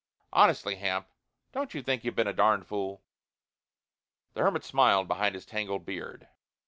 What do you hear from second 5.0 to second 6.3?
behind his tangled beard.